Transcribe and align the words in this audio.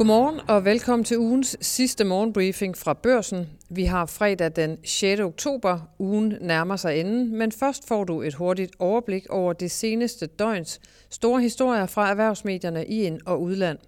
Godmorgen 0.00 0.40
og 0.48 0.64
velkommen 0.64 1.04
til 1.04 1.18
ugens 1.18 1.56
sidste 1.60 2.04
morgenbriefing 2.04 2.76
fra 2.76 2.92
børsen. 2.92 3.46
Vi 3.68 3.84
har 3.84 4.06
fredag 4.06 4.56
den 4.56 4.78
6. 4.84 5.20
oktober. 5.20 5.78
Ugen 5.98 6.34
nærmer 6.40 6.76
sig 6.76 7.00
enden, 7.00 7.36
men 7.38 7.52
først 7.52 7.88
får 7.88 8.04
du 8.04 8.22
et 8.22 8.34
hurtigt 8.34 8.72
overblik 8.78 9.26
over 9.30 9.52
det 9.52 9.70
seneste 9.70 10.26
døgns 10.26 10.80
store 11.10 11.40
historier 11.40 11.86
fra 11.86 12.10
erhvervsmedierne 12.10 12.86
i 12.86 13.02
ind- 13.02 13.20
og 13.26 13.42
udland. 13.42 13.78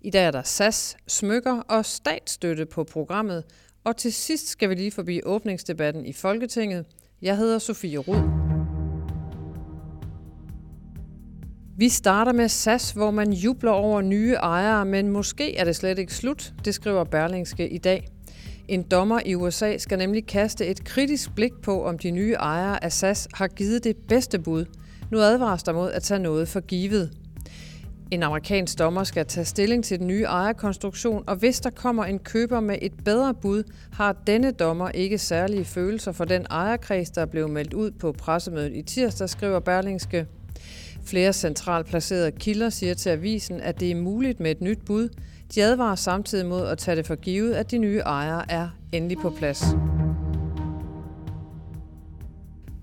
I 0.00 0.10
dag 0.10 0.24
er 0.24 0.30
der 0.30 0.42
SAS, 0.42 0.96
smykker 1.08 1.60
og 1.68 1.84
statsstøtte 1.84 2.66
på 2.66 2.84
programmet, 2.84 3.44
og 3.84 3.96
til 3.96 4.12
sidst 4.12 4.48
skal 4.48 4.68
vi 4.68 4.74
lige 4.74 4.92
forbi 4.92 5.20
åbningsdebatten 5.24 6.06
i 6.06 6.12
Folketinget. 6.12 6.86
Jeg 7.22 7.36
hedder 7.36 7.58
Sofie 7.58 7.98
Rud. 7.98 8.39
Vi 11.80 11.88
starter 11.88 12.32
med 12.32 12.48
SAS, 12.48 12.90
hvor 12.90 13.10
man 13.10 13.32
jubler 13.32 13.70
over 13.70 14.00
nye 14.00 14.34
ejere, 14.34 14.84
men 14.84 15.08
måske 15.08 15.56
er 15.56 15.64
det 15.64 15.76
slet 15.76 15.98
ikke 15.98 16.14
slut, 16.14 16.52
det 16.64 16.74
skriver 16.74 17.04
Berlingske 17.04 17.68
i 17.68 17.78
dag. 17.78 18.08
En 18.68 18.82
dommer 18.82 19.20
i 19.26 19.34
USA 19.34 19.78
skal 19.78 19.98
nemlig 19.98 20.26
kaste 20.26 20.66
et 20.66 20.84
kritisk 20.84 21.34
blik 21.34 21.52
på, 21.62 21.84
om 21.84 21.98
de 21.98 22.10
nye 22.10 22.32
ejere 22.32 22.84
af 22.84 22.92
SAS 22.92 23.28
har 23.34 23.48
givet 23.48 23.84
det 23.84 23.96
bedste 23.96 24.38
bud. 24.38 24.64
Nu 25.10 25.18
advares 25.18 25.62
der 25.62 25.72
mod 25.72 25.90
at 25.90 26.02
tage 26.02 26.20
noget 26.20 26.48
for 26.48 26.60
givet. 26.60 27.12
En 28.10 28.22
amerikansk 28.22 28.78
dommer 28.78 29.04
skal 29.04 29.26
tage 29.26 29.44
stilling 29.44 29.84
til 29.84 29.98
den 29.98 30.06
nye 30.06 30.24
ejerkonstruktion, 30.24 31.24
og 31.26 31.36
hvis 31.36 31.60
der 31.60 31.70
kommer 31.70 32.04
en 32.04 32.18
køber 32.18 32.60
med 32.60 32.76
et 32.82 32.92
bedre 33.04 33.34
bud, 33.34 33.62
har 33.92 34.16
denne 34.26 34.50
dommer 34.50 34.88
ikke 34.88 35.18
særlige 35.18 35.64
følelser 35.64 36.12
for 36.12 36.24
den 36.24 36.46
ejerkreds, 36.50 37.10
der 37.10 37.26
blev 37.26 37.48
meldt 37.48 37.74
ud 37.74 37.90
på 37.90 38.12
pressemødet 38.12 38.76
i 38.76 38.82
tirsdag, 38.82 39.28
skriver 39.28 39.60
Berlingske. 39.60 40.26
Flere 41.04 41.32
centralt 41.32 41.86
placerede 41.86 42.32
kilder 42.32 42.70
siger 42.70 42.94
til 42.94 43.10
avisen, 43.10 43.60
at 43.60 43.80
det 43.80 43.90
er 43.90 43.94
muligt 43.94 44.40
med 44.40 44.50
et 44.50 44.60
nyt 44.60 44.78
bud. 44.86 45.08
De 45.54 45.62
advarer 45.62 45.94
samtidig 45.94 46.46
mod 46.46 46.66
at 46.66 46.78
tage 46.78 46.96
det 46.96 47.06
for 47.06 47.14
givet, 47.14 47.54
at 47.54 47.70
de 47.70 47.78
nye 47.78 47.98
ejere 47.98 48.50
er 48.52 48.68
endelig 48.92 49.18
på 49.18 49.30
plads. 49.30 49.64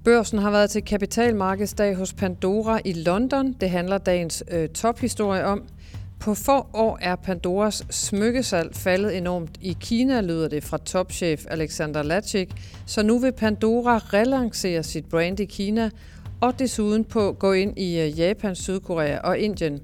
Børsen 0.04 0.40
har 0.40 0.52
været 0.52 0.70
til 0.70 0.84
kapitalmarkedsdag 0.84 1.96
hos 1.96 2.14
Pandora 2.14 2.80
i 2.86 2.94
London. 2.94 3.54
Det 3.54 3.70
handler 3.70 3.98
dagens 3.98 4.44
øh, 4.52 4.70
tophistorie 4.70 5.46
om. 5.46 5.64
På 6.20 6.34
få 6.34 6.68
år 6.74 6.98
er 7.02 7.16
Pandoras 7.16 7.84
smykkesalg 7.90 8.76
faldet 8.76 9.18
enormt. 9.18 9.58
I 9.62 9.78
Kina 9.80 10.22
lyder 10.22 10.48
det 10.48 10.64
fra 10.64 10.78
topchef 10.78 11.46
Alexander 11.50 12.04
Lachik, 12.04 12.50
så 12.86 13.04
nu 13.04 13.20
vil 13.20 13.32
Pandora 13.32 13.98
relancere 13.98 14.84
sit 14.84 15.06
brand 15.06 15.40
i 15.40 15.46
Kina 15.46 15.90
og 16.42 16.60
desuden 16.60 17.06
på 17.06 17.36
gå 17.40 17.52
ind 17.52 17.80
i 17.80 18.00
øh, 18.00 18.20
Japan, 18.20 18.56
Sydkorea 18.56 19.20
og 19.20 19.38
Indien. 19.38 19.82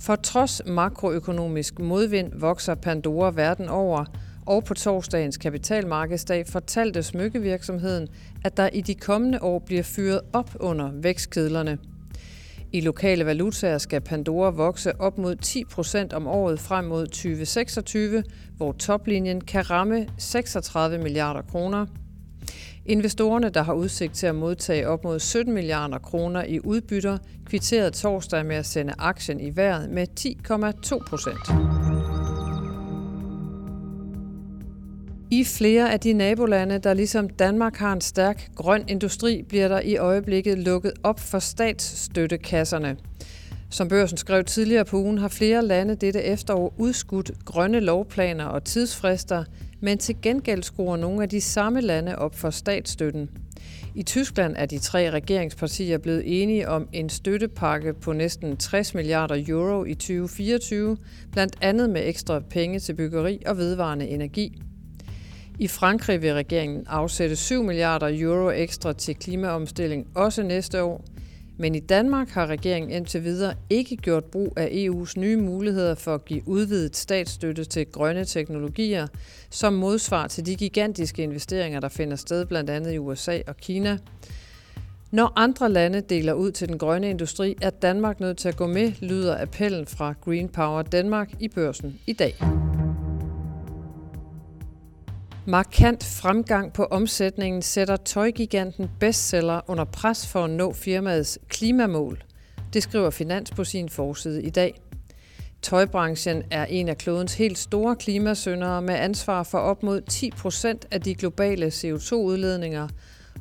For 0.00 0.16
trods 0.16 0.62
makroøkonomisk 0.66 1.78
modvind 1.78 2.32
vokser 2.40 2.74
Pandora 2.74 3.32
verden 3.34 3.68
over, 3.68 4.04
og 4.46 4.64
på 4.64 4.74
torsdagens 4.74 5.36
kapitalmarkedsdag 5.36 6.46
fortalte 6.46 7.02
smykkevirksomheden, 7.02 8.08
at 8.44 8.56
der 8.56 8.68
i 8.72 8.80
de 8.80 8.94
kommende 8.94 9.42
år 9.42 9.58
bliver 9.58 9.82
fyret 9.82 10.20
op 10.32 10.50
under 10.60 10.90
vækstkedlerne. 10.92 11.78
I 12.72 12.80
lokale 12.80 13.26
valutaer 13.26 13.78
skal 13.78 14.00
Pandora 14.00 14.50
vokse 14.50 15.00
op 15.00 15.18
mod 15.18 15.36
10 15.36 15.64
procent 15.64 16.12
om 16.12 16.26
året 16.26 16.60
frem 16.60 16.84
mod 16.84 17.06
2026, 17.06 18.22
hvor 18.56 18.72
toplinjen 18.72 19.40
kan 19.40 19.70
ramme 19.70 20.06
36 20.18 20.98
milliarder 20.98 21.42
kroner– 21.42 21.86
Investorerne, 22.86 23.48
der 23.48 23.62
har 23.62 23.72
udsigt 23.72 24.14
til 24.14 24.26
at 24.26 24.34
modtage 24.34 24.88
op 24.88 25.04
mod 25.04 25.18
17 25.18 25.54
milliarder 25.54 25.98
kroner 25.98 26.44
i 26.44 26.60
udbytter, 26.60 27.18
kvitterede 27.46 27.90
torsdag 27.90 28.46
med 28.46 28.56
at 28.56 28.66
sende 28.66 28.94
aktien 28.98 29.40
i 29.40 29.56
vejret 29.56 29.90
med 29.90 30.06
10,2 30.20 30.98
procent. 31.08 31.38
I 35.30 35.44
flere 35.44 35.92
af 35.92 36.00
de 36.00 36.12
nabolande, 36.12 36.78
der 36.78 36.94
ligesom 36.94 37.28
Danmark 37.28 37.76
har 37.76 37.92
en 37.92 38.00
stærk 38.00 38.50
grøn 38.56 38.84
industri, 38.88 39.42
bliver 39.42 39.68
der 39.68 39.80
i 39.80 39.96
øjeblikket 39.96 40.58
lukket 40.58 40.92
op 41.02 41.20
for 41.20 41.38
statsstøttekasserne. 41.38 42.96
Som 43.70 43.88
børsen 43.88 44.16
skrev 44.18 44.44
tidligere 44.44 44.84
på 44.84 44.96
ugen, 44.96 45.18
har 45.18 45.28
flere 45.28 45.66
lande 45.66 45.94
dette 45.94 46.22
efterår 46.22 46.74
udskudt 46.78 47.30
grønne 47.44 47.80
lovplaner 47.80 48.44
og 48.44 48.64
tidsfrister, 48.64 49.44
men 49.82 49.98
til 49.98 50.16
gengæld 50.22 50.62
skruer 50.62 50.96
nogle 50.96 51.22
af 51.22 51.28
de 51.28 51.40
samme 51.40 51.80
lande 51.80 52.18
op 52.18 52.34
for 52.34 52.50
statsstøtten. 52.50 53.30
I 53.94 54.02
Tyskland 54.02 54.54
er 54.58 54.66
de 54.66 54.78
tre 54.78 55.10
regeringspartier 55.10 55.98
blevet 55.98 56.42
enige 56.42 56.68
om 56.68 56.88
en 56.92 57.08
støttepakke 57.08 57.94
på 57.94 58.12
næsten 58.12 58.56
60 58.56 58.94
milliarder 58.94 59.44
euro 59.48 59.84
i 59.84 59.94
2024, 59.94 60.96
blandt 61.32 61.56
andet 61.60 61.90
med 61.90 62.02
ekstra 62.04 62.40
penge 62.40 62.78
til 62.78 62.94
byggeri 62.94 63.42
og 63.46 63.56
vedvarende 63.56 64.08
energi. 64.08 64.62
I 65.58 65.68
Frankrig 65.68 66.22
vil 66.22 66.34
regeringen 66.34 66.84
afsætte 66.86 67.36
7 67.36 67.62
milliarder 67.62 68.08
euro 68.12 68.50
ekstra 68.50 68.92
til 68.92 69.14
klimaomstilling 69.14 70.06
også 70.14 70.42
næste 70.42 70.82
år, 70.82 71.04
men 71.62 71.74
i 71.74 71.80
Danmark 71.80 72.28
har 72.28 72.46
regeringen 72.46 72.90
indtil 72.90 73.24
videre 73.24 73.54
ikke 73.70 73.96
gjort 73.96 74.24
brug 74.24 74.52
af 74.56 74.66
EU's 74.66 75.12
nye 75.16 75.36
muligheder 75.36 75.94
for 75.94 76.14
at 76.14 76.24
give 76.24 76.48
udvidet 76.48 76.96
statsstøtte 76.96 77.64
til 77.64 77.86
grønne 77.86 78.24
teknologier, 78.24 79.06
som 79.50 79.72
modsvar 79.72 80.26
til 80.26 80.46
de 80.46 80.56
gigantiske 80.56 81.22
investeringer, 81.22 81.80
der 81.80 81.88
finder 81.88 82.16
sted 82.16 82.46
blandt 82.46 82.70
andet 82.70 82.92
i 82.92 82.98
USA 82.98 83.38
og 83.46 83.56
Kina. 83.56 83.98
Når 85.10 85.32
andre 85.36 85.68
lande 85.68 86.00
deler 86.00 86.32
ud 86.32 86.50
til 86.50 86.68
den 86.68 86.78
grønne 86.78 87.10
industri, 87.10 87.56
er 87.62 87.70
Danmark 87.70 88.20
nødt 88.20 88.38
til 88.38 88.48
at 88.48 88.56
gå 88.56 88.66
med, 88.66 88.92
lyder 89.00 89.42
appellen 89.42 89.86
fra 89.86 90.14
Green 90.24 90.48
Power 90.48 90.82
Danmark 90.82 91.30
i 91.40 91.48
børsen 91.48 92.00
i 92.06 92.12
dag. 92.12 92.34
Markant 95.46 96.04
fremgang 96.04 96.72
på 96.72 96.84
omsætningen 96.84 97.62
sætter 97.62 97.96
tøjgiganten 97.96 98.90
bestseller 99.00 99.60
under 99.70 99.84
pres 99.84 100.26
for 100.26 100.44
at 100.44 100.50
nå 100.50 100.72
firmaets 100.72 101.38
klimamål. 101.48 102.22
Det 102.72 102.82
skriver 102.82 103.10
Finans 103.10 103.50
på 103.50 103.64
sin 103.64 103.88
forside 103.88 104.42
i 104.42 104.50
dag. 104.50 104.80
Tøjbranchen 105.62 106.42
er 106.50 106.64
en 106.64 106.88
af 106.88 106.98
klodens 106.98 107.34
helt 107.34 107.58
store 107.58 107.96
klimasyndere 107.96 108.82
med 108.82 108.94
ansvar 108.94 109.42
for 109.42 109.58
op 109.58 109.82
mod 109.82 110.00
10 110.00 110.30
procent 110.30 110.86
af 110.90 111.00
de 111.00 111.14
globale 111.14 111.66
CO2-udledninger. 111.66 112.88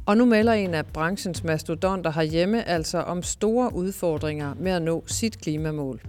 Og 0.05 0.17
nu 0.17 0.25
melder 0.25 0.53
en 0.53 0.73
af 0.73 0.85
branchens 0.85 1.43
mastodonter 1.43 2.11
herhjemme 2.11 2.67
altså 2.67 2.97
om 2.97 3.23
store 3.23 3.75
udfordringer 3.75 4.53
med 4.59 4.71
at 4.71 4.81
nå 4.81 5.03
sit 5.07 5.41
klimamål. 5.41 6.01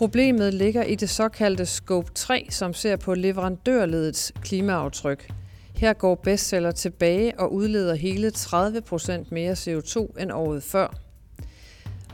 Problemet 0.00 0.54
ligger 0.54 0.82
i 0.82 0.94
det 0.94 1.10
såkaldte 1.10 1.66
Scope 1.66 2.12
3, 2.14 2.46
som 2.50 2.74
ser 2.74 2.96
på 2.96 3.14
leverandørledets 3.14 4.32
klimaaftryk. 4.42 5.30
Her 5.74 5.92
går 5.92 6.14
bestseller 6.14 6.70
tilbage 6.70 7.40
og 7.40 7.52
udleder 7.54 7.94
hele 7.94 8.30
30 8.30 8.80
procent 8.80 9.32
mere 9.32 9.52
CO2 9.52 10.22
end 10.22 10.32
året 10.32 10.62
før. 10.62 10.94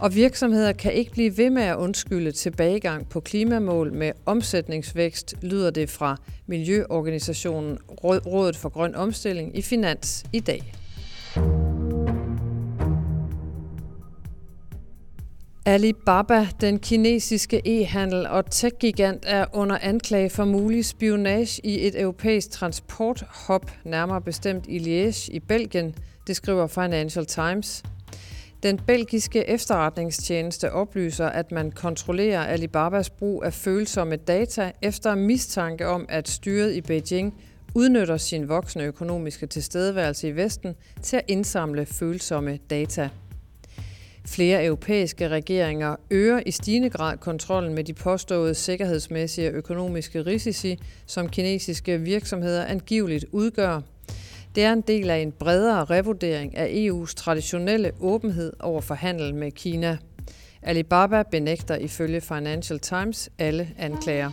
Og 0.00 0.14
virksomheder 0.14 0.72
kan 0.72 0.92
ikke 0.92 1.12
blive 1.12 1.36
ved 1.36 1.50
med 1.50 1.62
at 1.62 1.76
undskylde 1.76 2.32
tilbagegang 2.32 3.08
på 3.08 3.20
klimamål 3.20 3.92
med 3.92 4.12
omsætningsvækst, 4.26 5.34
lyder 5.42 5.70
det 5.70 5.91
fra 5.91 6.16
Miljøorganisationen 6.47 7.78
Rådet 8.04 8.56
for 8.56 8.68
Grøn 8.68 8.94
Omstilling 8.94 9.58
i 9.58 9.62
Finans 9.62 10.24
i 10.32 10.41
dag. 10.41 10.74
Alibaba, 15.69 16.49
den 16.60 16.78
kinesiske 16.78 17.62
e-handel 17.65 18.27
og 18.27 18.50
tech-gigant, 18.50 19.25
er 19.27 19.47
under 19.53 19.78
anklage 19.82 20.31
for 20.31 20.44
mulig 20.44 20.84
spionage 20.84 21.60
i 21.66 21.87
et 21.87 22.00
europæisk 22.00 22.50
transporthop, 22.50 23.71
nærmere 23.84 24.21
bestemt 24.21 24.65
i 24.69 24.78
Liège 24.78 25.32
i 25.32 25.41
Belgien, 25.41 25.94
det 26.27 26.37
skriver 26.37 26.66
Financial 26.66 27.27
Times. 27.27 27.82
Den 28.62 28.80
belgiske 28.86 29.48
efterretningstjeneste 29.48 30.72
oplyser, 30.72 31.27
at 31.27 31.53
man 31.53 31.71
kontrollerer 31.71 32.45
Alibabas 32.45 33.10
brug 33.10 33.45
af 33.45 33.53
følsomme 33.53 34.16
data 34.16 34.72
efter 34.83 35.15
mistanke 35.15 35.89
om, 35.89 36.07
at 36.09 36.28
styret 36.28 36.74
i 36.74 36.80
Beijing 36.80 37.34
udnytter 37.74 38.16
sin 38.16 38.48
voksne 38.48 38.84
økonomiske 38.84 39.47
tilstedeværelse 39.47 40.28
i 40.28 40.36
Vesten 40.36 40.74
til 41.03 41.16
at 41.16 41.24
indsamle 41.28 41.86
følsomme 41.86 42.59
data. 42.71 43.09
Flere 44.28 44.65
europæiske 44.65 45.28
regeringer 45.28 45.97
øger 46.11 46.41
i 46.47 46.51
stigende 46.51 46.91
grad 46.91 47.17
kontrollen 47.17 47.75
med 47.75 47.84
de 47.84 47.95
påståede 47.95 48.55
sikkerhedsmæssige 48.55 49.49
og 49.49 49.55
økonomiske 49.55 50.23
risici, 50.23 50.78
som 51.07 51.28
kinesiske 51.28 52.01
virksomheder 52.01 52.65
angiveligt 52.65 53.25
udgør. 53.33 53.81
Det 54.55 54.65
er 54.65 54.73
en 54.73 54.81
del 54.81 55.11
af 55.11 55.19
en 55.19 55.33
bredere 55.33 55.84
revurdering 55.84 56.57
af 56.57 56.67
EU's 56.67 57.15
traditionelle 57.15 57.93
åbenhed 58.01 58.53
over 58.61 58.81
for 58.81 58.95
handel 58.95 59.34
med 59.34 59.51
Kina. 59.51 59.99
Alibaba 60.63 61.23
benægter 61.23 61.77
ifølge 61.77 62.21
Financial 62.21 62.78
Times 62.78 63.31
alle 63.39 63.69
anklager. 63.78 64.31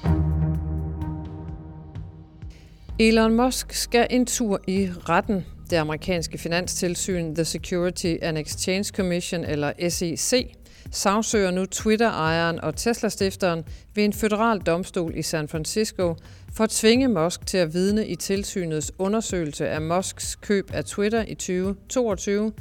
Elon 3.00 3.34
Musk 3.34 3.74
skal 3.74 4.08
en 4.10 4.26
tur 4.26 4.62
i 4.68 4.90
retten 5.10 5.46
det 5.70 5.78
amerikanske 5.78 6.38
finanstilsyn 6.38 7.36
The 7.36 7.46
Security 7.46 8.16
and 8.22 8.38
Exchange 8.38 8.84
Commission, 8.84 9.44
eller 9.44 9.90
SEC, 9.90 10.52
sagsøger 10.92 11.52
nu 11.52 11.66
Twitter-ejeren 11.66 12.60
og 12.62 12.76
Tesla-stifteren 12.76 13.64
ved 13.96 14.04
en 14.04 14.14
federal 14.14 14.60
domstol 14.60 15.14
i 15.16 15.22
San 15.22 15.48
Francisco 15.48 16.16
for 16.54 16.64
at 16.64 16.70
tvinge 16.70 17.08
Musk 17.08 17.46
til 17.46 17.58
at 17.58 17.74
vidne 17.74 18.08
i 18.08 18.16
tilsynets 18.16 18.92
undersøgelse 18.98 19.70
af 19.70 19.82
Musks 19.82 20.36
køb 20.36 20.70
af 20.74 20.86
Twitter 20.86 21.26
i 21.28 21.36
2022. 21.36 22.54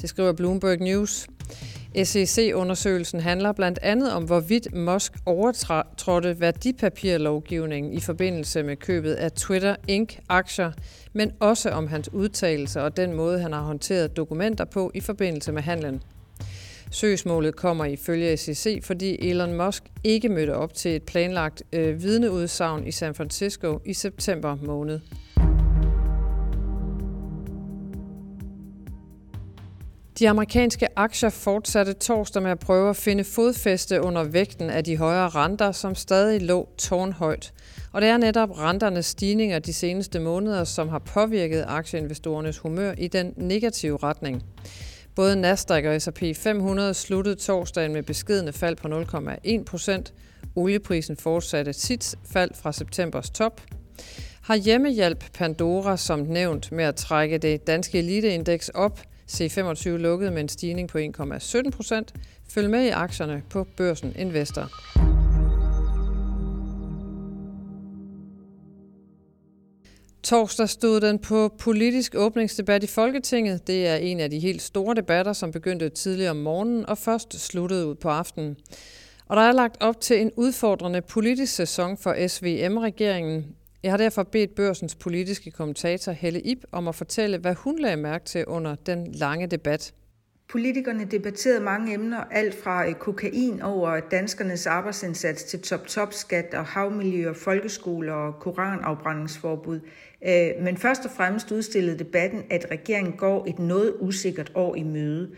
Det 0.00 0.08
skriver 0.08 0.32
Bloomberg 0.32 0.78
News. 0.78 1.26
SEC-undersøgelsen 2.04 3.20
handler 3.20 3.52
blandt 3.52 3.78
andet 3.82 4.12
om, 4.12 4.24
hvorvidt 4.24 4.74
Musk 4.74 5.12
overtrådte 5.26 6.40
værdipapirlovgivningen 6.40 7.92
i 7.92 8.00
forbindelse 8.00 8.62
med 8.62 8.76
købet 8.76 9.14
af 9.14 9.32
Twitter 9.32 9.76
Inc. 9.88 10.18
aktier, 10.28 10.72
men 11.12 11.32
også 11.40 11.70
om 11.70 11.86
hans 11.86 12.12
udtalelser 12.12 12.80
og 12.80 12.96
den 12.96 13.12
måde, 13.12 13.40
han 13.40 13.52
har 13.52 13.62
håndteret 13.62 14.16
dokumenter 14.16 14.64
på 14.64 14.90
i 14.94 15.00
forbindelse 15.00 15.52
med 15.52 15.62
handlen. 15.62 16.02
Søgsmålet 16.90 17.56
kommer 17.56 17.84
ifølge 17.84 18.36
SEC, 18.36 18.84
fordi 18.84 19.28
Elon 19.30 19.54
Musk 19.54 19.82
ikke 20.04 20.28
mødte 20.28 20.54
op 20.54 20.74
til 20.74 20.96
et 20.96 21.02
planlagt 21.02 21.62
øh, 21.72 22.02
vidneudsagn 22.02 22.86
i 22.86 22.92
San 22.92 23.14
Francisco 23.14 23.80
i 23.84 23.94
september 23.94 24.56
måned. 24.62 25.00
De 30.18 30.28
amerikanske 30.28 30.86
aktier 30.96 31.30
fortsatte 31.30 31.92
torsdag 31.92 32.42
med 32.42 32.50
at 32.50 32.58
prøve 32.58 32.90
at 32.90 32.96
finde 32.96 33.24
fodfæste 33.24 34.02
under 34.02 34.24
vægten 34.24 34.70
af 34.70 34.84
de 34.84 34.96
højere 34.96 35.28
renter, 35.28 35.72
som 35.72 35.94
stadig 35.94 36.42
lå 36.42 36.68
tårnhøjt. 36.78 37.52
Og 37.92 38.00
det 38.02 38.08
er 38.08 38.16
netop 38.16 38.58
renternes 38.58 39.06
stigninger 39.06 39.58
de 39.58 39.72
seneste 39.72 40.20
måneder, 40.20 40.64
som 40.64 40.88
har 40.88 40.98
påvirket 40.98 41.64
aktieinvestorernes 41.68 42.58
humør 42.58 42.94
i 42.98 43.08
den 43.08 43.34
negative 43.36 43.98
retning. 44.02 44.42
Både 45.14 45.40
Nasdaq 45.40 45.84
og 45.84 46.02
S&P 46.02 46.22
500 46.36 46.94
sluttede 46.94 47.36
torsdagen 47.36 47.92
med 47.92 48.02
beskedende 48.02 48.52
fald 48.52 48.76
på 48.76 48.88
0,1 48.88 49.64
procent. 49.64 50.14
Olieprisen 50.56 51.16
fortsatte 51.16 51.72
sit 51.72 52.14
fald 52.32 52.50
fra 52.54 52.72
septembers 52.72 53.30
top. 53.30 53.60
Har 54.42 54.56
hjemmehjælp 54.56 55.24
Pandora 55.34 55.96
som 55.96 56.18
nævnt 56.18 56.72
med 56.72 56.84
at 56.84 56.96
trække 56.96 57.38
det 57.38 57.66
danske 57.66 57.98
eliteindeks 57.98 58.68
op. 58.68 59.00
C25 59.32 59.88
lukkede 59.88 60.30
med 60.30 60.40
en 60.40 60.48
stigning 60.48 60.88
på 60.88 60.98
1,17 60.98 61.70
procent. 61.70 62.14
Følg 62.50 62.70
med 62.70 62.84
i 62.84 62.88
aktierne 62.88 63.42
på 63.50 63.66
Børsen 63.76 64.12
Investor. 64.18 64.70
Torsdag 70.22 70.68
stod 70.68 71.00
den 71.00 71.18
på 71.18 71.54
politisk 71.58 72.14
åbningsdebat 72.14 72.82
i 72.84 72.86
Folketinget. 72.86 73.66
Det 73.66 73.86
er 73.86 73.96
en 73.96 74.20
af 74.20 74.30
de 74.30 74.38
helt 74.38 74.62
store 74.62 74.94
debatter, 74.94 75.32
som 75.32 75.52
begyndte 75.52 75.88
tidligere 75.88 76.30
om 76.30 76.36
morgenen 76.36 76.88
og 76.88 76.98
først 76.98 77.40
sluttede 77.40 77.86
ud 77.86 77.94
på 77.94 78.08
aftenen. 78.08 78.56
Og 79.28 79.36
der 79.36 79.42
er 79.42 79.52
lagt 79.52 79.76
op 79.80 80.00
til 80.00 80.20
en 80.20 80.30
udfordrende 80.36 81.02
politisk 81.02 81.54
sæson 81.54 81.96
for 81.96 82.28
SVM-regeringen. 82.28 83.46
Jeg 83.82 83.92
har 83.92 83.96
derfor 83.96 84.22
bedt 84.22 84.54
børsens 84.54 84.94
politiske 84.94 85.50
kommentator 85.50 86.12
Helle 86.12 86.40
Ip 86.40 86.64
om 86.72 86.88
at 86.88 86.94
fortælle, 86.94 87.38
hvad 87.38 87.54
hun 87.54 87.78
lagde 87.78 87.96
mærke 87.96 88.24
til 88.24 88.46
under 88.46 88.74
den 88.74 89.12
lange 89.12 89.46
debat. 89.46 89.94
Politikerne 90.48 91.04
debatterede 91.04 91.60
mange 91.60 91.94
emner, 91.94 92.24
alt 92.30 92.54
fra 92.62 92.88
øh, 92.88 92.94
kokain 92.94 93.62
over 93.62 94.00
danskernes 94.00 94.66
arbejdsindsats 94.66 95.44
til 95.44 95.60
top-top-skat 95.60 96.54
og 96.54 96.64
havmiljø 96.64 97.28
og 97.28 97.36
folkeskoler 97.36 98.12
og 98.12 98.34
koranafbrændingsforbud. 98.40 99.80
Øh, 100.26 100.50
men 100.62 100.76
først 100.76 101.04
og 101.04 101.10
fremmest 101.10 101.52
udstillede 101.52 101.98
debatten, 101.98 102.42
at 102.50 102.66
regeringen 102.70 103.16
går 103.16 103.46
et 103.48 103.58
noget 103.58 103.94
usikkert 104.00 104.52
år 104.54 104.74
i 104.74 104.82
møde. 104.82 105.30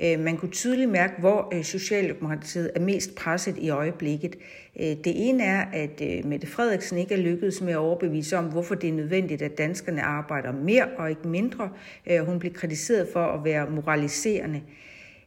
Øh, 0.00 0.20
man 0.20 0.36
kunne 0.36 0.50
tydeligt 0.50 0.90
mærke, 0.90 1.20
hvor 1.20 1.52
øh, 1.54 1.64
Socialdemokratiet 1.64 2.70
er 2.74 2.80
mest 2.80 3.14
presset 3.14 3.58
i 3.58 3.70
øjeblikket. 3.70 4.36
Øh, 4.80 4.86
det 4.86 5.28
ene 5.28 5.42
er, 5.42 5.64
at 5.72 6.24
Mette 6.24 6.46
Frederiksen 6.46 6.98
ikke 6.98 7.14
er 7.14 7.18
lykkedes 7.18 7.60
med 7.60 7.72
at 7.72 7.78
overbevise 7.78 8.36
om, 8.36 8.44
hvorfor 8.44 8.74
det 8.74 8.88
er 8.88 8.92
nødvendigt, 8.92 9.42
at 9.42 9.58
danskerne 9.58 10.02
arbejder 10.02 10.52
mere 10.52 10.88
og 10.98 11.10
ikke 11.10 11.28
mindre. 11.28 11.70
Hun 12.20 12.38
bliver 12.38 12.54
kritiseret 12.54 13.08
for 13.12 13.26
at 13.26 13.44
være 13.44 13.70
moraliserende. 13.70 14.60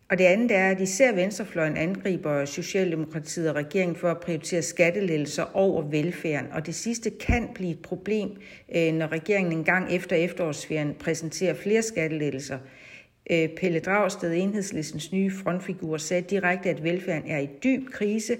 Og 0.09 0.17
det 0.17 0.23
andet 0.23 0.51
er, 0.51 0.69
at 0.69 0.81
især 0.81 1.11
Venstrefløjen 1.15 1.77
angriber 1.77 2.45
Socialdemokratiet 2.45 3.49
og 3.49 3.55
regeringen 3.55 3.95
for 3.95 4.11
at 4.11 4.19
prioritere 4.19 4.61
skattelettelser 4.61 5.45
over 5.53 5.81
velfærden. 5.81 6.51
Og 6.51 6.65
det 6.65 6.75
sidste 6.75 7.09
kan 7.09 7.49
blive 7.55 7.71
et 7.71 7.79
problem, 7.79 8.29
når 8.73 9.07
regeringen 9.11 9.53
engang 9.53 9.95
efter 9.95 10.15
efterårsferien 10.15 10.93
præsenterer 10.99 11.53
flere 11.53 11.81
skattelettelser. 11.81 12.57
Øh, 13.29 13.49
Pelle 13.49 13.79
Dragsted, 13.79 14.33
enhedslistens 14.33 15.11
nye 15.11 15.31
frontfigur, 15.31 15.97
sagde 15.97 16.21
direkte, 16.21 16.69
at 16.69 16.83
velfærden 16.83 17.31
er 17.31 17.39
i 17.39 17.49
dyb 17.63 17.89
krise. 17.91 18.33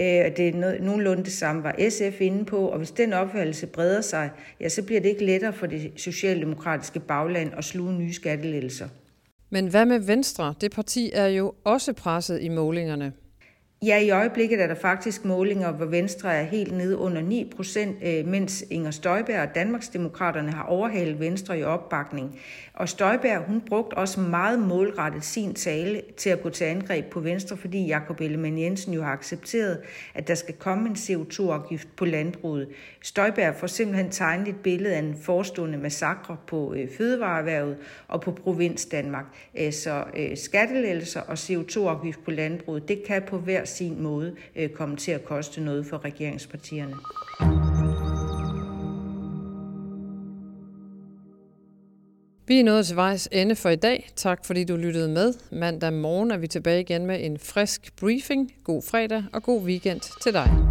Øh, 0.00 0.22
og 0.26 0.36
det 0.36 0.48
er 0.48 0.80
nogenlunde 0.80 1.24
det 1.24 1.32
samme 1.32 1.62
var 1.62 1.76
SF 1.88 2.20
inde 2.20 2.44
på, 2.44 2.68
og 2.68 2.78
hvis 2.78 2.90
den 2.90 3.12
opfattelse 3.12 3.66
breder 3.66 4.00
sig, 4.00 4.30
ja, 4.60 4.68
så 4.68 4.82
bliver 4.82 5.00
det 5.00 5.08
ikke 5.08 5.24
lettere 5.24 5.52
for 5.52 5.66
det 5.66 5.92
socialdemokratiske 5.96 7.00
bagland 7.00 7.50
at 7.56 7.64
sluge 7.64 7.92
nye 7.92 8.12
skattelettelser. 8.12 8.88
Men 9.50 9.66
hvad 9.66 9.86
med 9.86 9.98
Venstre? 9.98 10.54
Det 10.60 10.70
parti 10.72 11.10
er 11.14 11.26
jo 11.26 11.54
også 11.64 11.92
presset 11.92 12.42
i 12.42 12.48
målingerne. 12.48 13.12
Ja, 13.82 13.98
i 13.98 14.10
øjeblikket 14.10 14.62
er 14.62 14.66
der 14.66 14.74
faktisk 14.74 15.24
målinger, 15.24 15.72
hvor 15.72 15.86
Venstre 15.86 16.34
er 16.34 16.42
helt 16.42 16.76
nede 16.76 16.96
under 16.96 17.20
9 17.22 17.52
procent, 17.56 17.96
øh, 18.02 18.26
mens 18.26 18.64
Inger 18.70 18.90
Støjberg 18.90 19.40
og 19.40 19.54
Danmarksdemokraterne 19.54 20.52
har 20.52 20.62
overhalet 20.62 21.20
Venstre 21.20 21.58
i 21.58 21.62
opbakning. 21.62 22.40
Og 22.74 22.88
Støjberg, 22.88 23.42
hun 23.46 23.60
brugte 23.60 23.94
også 23.94 24.20
meget 24.20 24.58
målrettet 24.58 25.24
sin 25.24 25.54
tale 25.54 26.02
til 26.16 26.30
at 26.30 26.42
gå 26.42 26.50
til 26.50 26.64
angreb 26.64 27.04
på 27.04 27.20
Venstre, 27.20 27.56
fordi 27.56 27.86
Jakob 27.86 28.20
Ellemann 28.20 28.58
Jensen 28.58 28.94
jo 28.94 29.02
har 29.02 29.12
accepteret, 29.12 29.78
at 30.14 30.28
der 30.28 30.34
skal 30.34 30.54
komme 30.54 30.88
en 30.88 30.94
CO2-afgift 30.94 31.88
på 31.96 32.04
landbruget. 32.04 32.68
Støjberg 33.02 33.54
får 33.54 33.66
simpelthen 33.66 34.10
tegnet 34.10 34.48
et 34.48 34.56
billede 34.62 34.94
af 34.94 34.98
en 34.98 35.16
forestående 35.22 35.78
massakre 35.78 36.36
på 36.46 36.74
øh, 36.74 36.88
fødevareerhvervet 36.98 37.76
og 38.08 38.20
på 38.20 38.30
provins 38.30 38.86
Danmark. 38.86 39.24
Øh, 39.58 39.72
så 39.72 40.04
skattelettelser 40.34 41.20
og 41.20 41.32
CO2-afgift 41.32 42.24
på 42.24 42.30
landbruget, 42.30 42.88
det 42.88 43.02
kan 43.06 43.22
på 43.22 43.38
hver 43.38 43.64
sin 43.68 44.02
måde 44.02 44.34
øh, 44.56 44.70
komme 44.70 44.96
til 44.96 45.12
at 45.12 45.24
koste 45.24 45.60
noget 45.60 45.86
for 45.86 46.04
regeringspartierne. 46.04 46.94
Vi 52.48 52.60
er 52.60 52.64
nået 52.64 52.86
til 52.86 52.96
vejs 52.96 53.28
ende 53.32 53.56
for 53.56 53.68
i 53.68 53.76
dag. 53.76 54.08
Tak 54.16 54.44
fordi 54.44 54.64
du 54.64 54.76
lyttede 54.76 55.08
med. 55.08 55.34
Mandag 55.52 55.92
morgen 55.92 56.30
er 56.30 56.36
vi 56.36 56.46
tilbage 56.46 56.80
igen 56.80 57.06
med 57.06 57.24
en 57.24 57.38
frisk 57.38 57.96
briefing. 57.96 58.54
God 58.64 58.82
fredag 58.90 59.24
og 59.32 59.42
god 59.42 59.62
weekend 59.62 60.00
til 60.22 60.32
dig. 60.32 60.67